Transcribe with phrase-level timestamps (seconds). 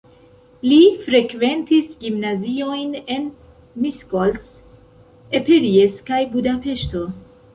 [0.69, 0.77] Li
[1.07, 3.27] frekventis gimnaziojn en
[3.85, 4.49] Miskolc,
[5.41, 7.07] Eperjes kaj Budapeŝto.